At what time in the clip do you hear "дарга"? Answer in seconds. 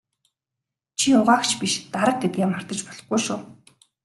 1.93-2.19